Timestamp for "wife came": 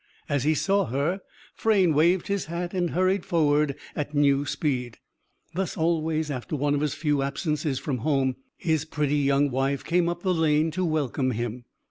9.51-10.09